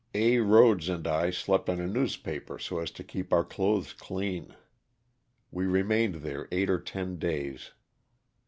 [0.15, 0.37] A.
[0.37, 4.55] Khodes and I slept on a newspaper so as to keep our clothes clean.
[5.51, 7.69] We remained there eight or ten dayp.